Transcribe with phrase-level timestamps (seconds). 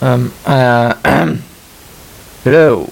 [0.00, 0.94] Um, uh,
[2.44, 2.88] hello,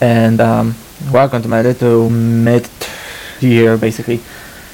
[0.00, 0.76] and um,
[1.12, 4.20] welcome to my little mid-year, basically,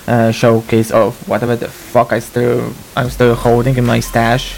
[0.06, 4.52] uh, showcase of whatever the fuck I still I'm still holding in my stash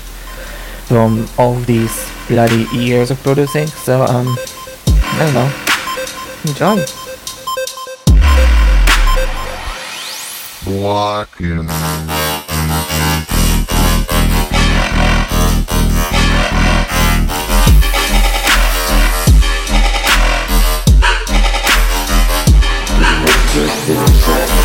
[0.91, 3.69] from all these bloody years of producing.
[3.69, 4.37] So um,
[4.89, 5.53] I don't know.
[6.51, 6.85] Enjoy.
[10.83, 11.69] Walking.
[23.59, 24.58] Just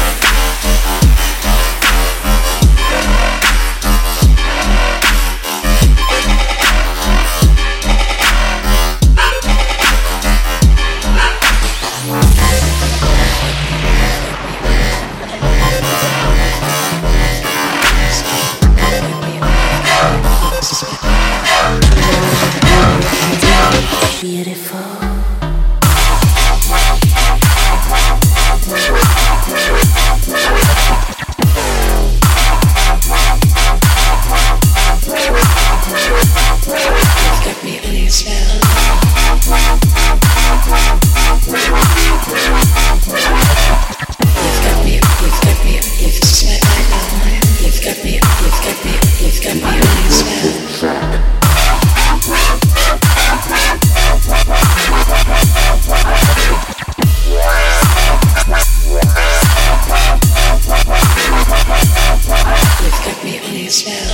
[63.73, 64.12] Spell.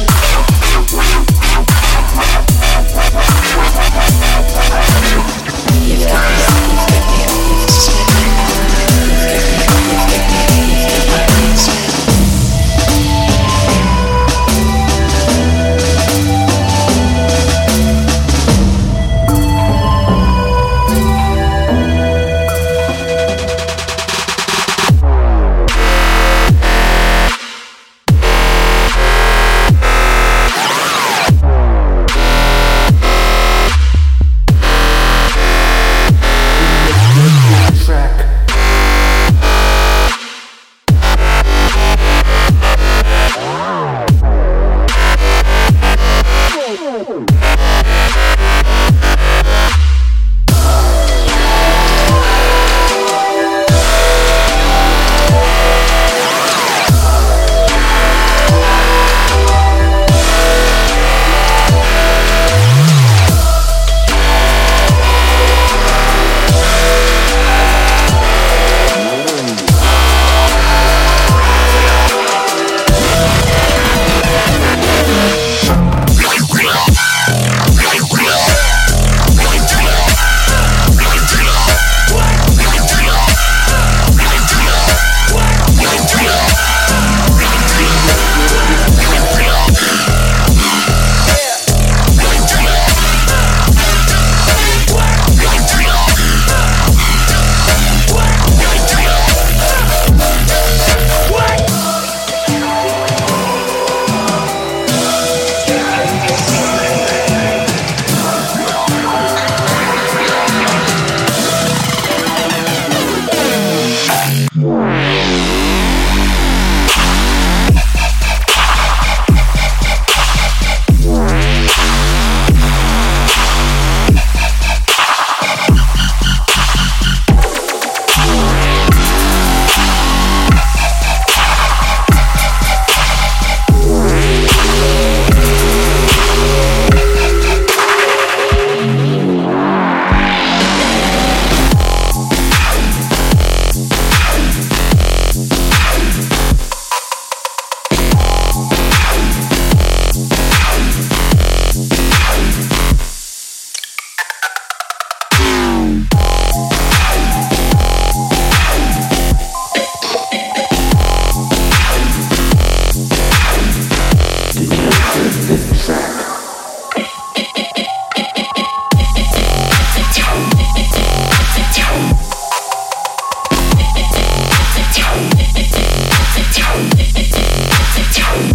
[178.11, 178.49] Thank.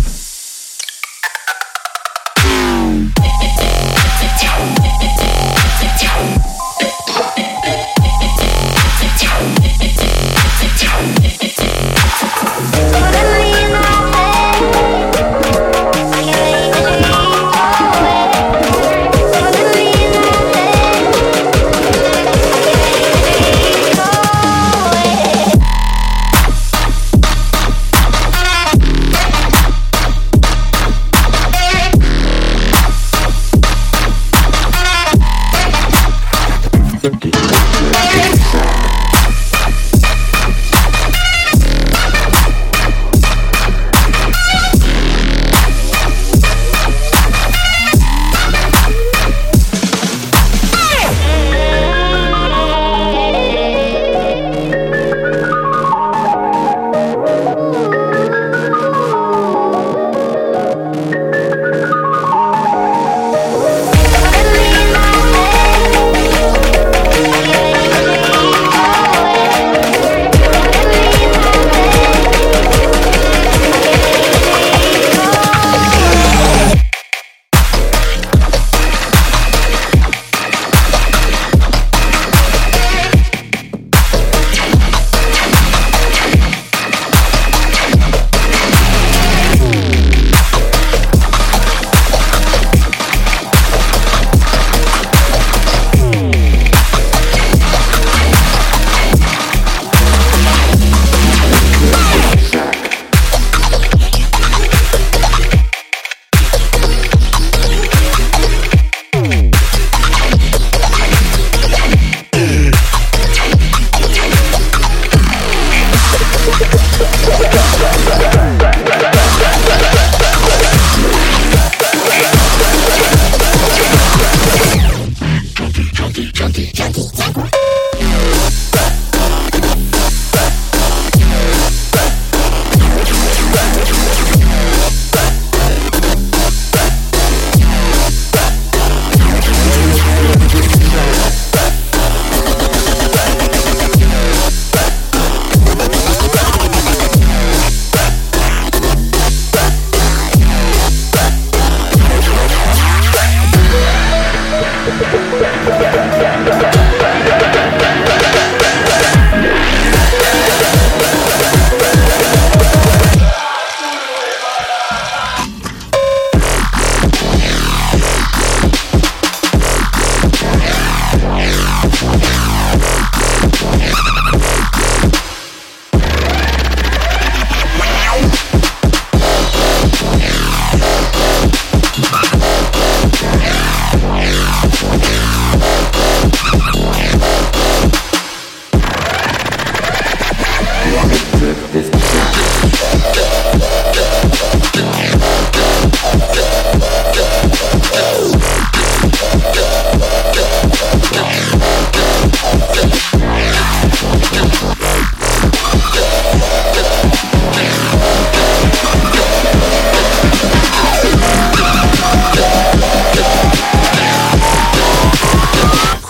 [126.17, 127.54] Junkie.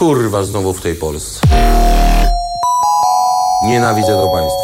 [0.05, 1.41] Kurwa, znowu w tej Polsce.
[3.67, 4.63] Nienawidzę to państwa.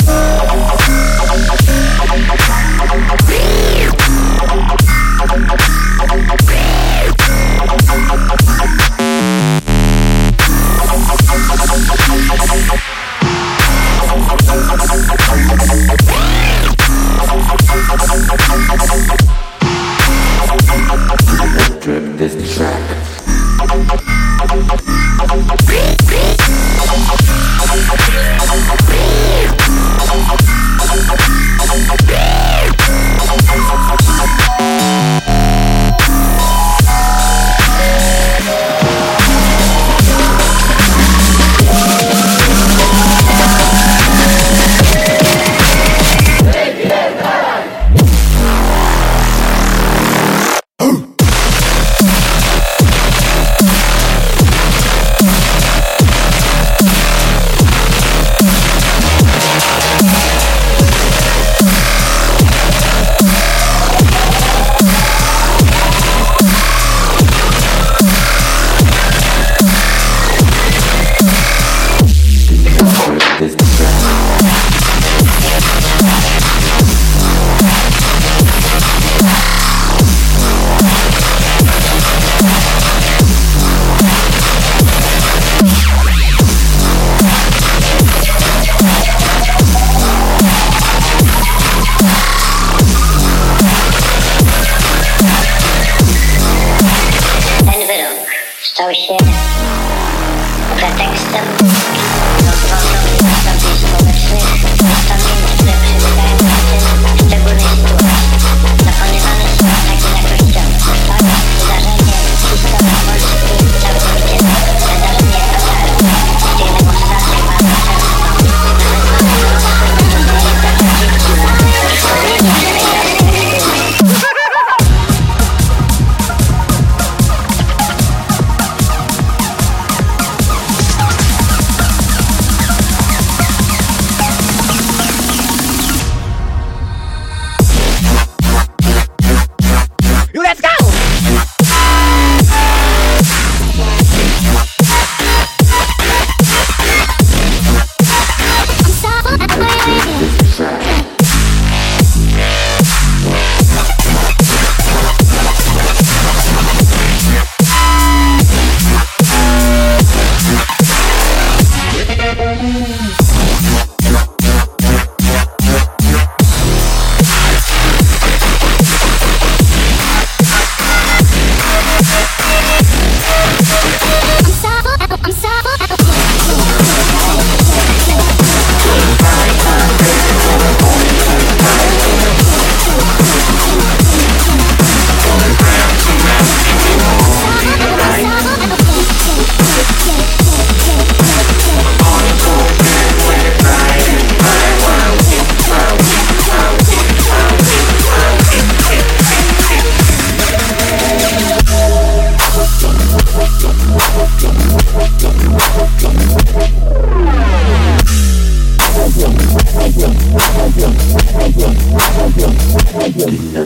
[213.26, 213.59] one.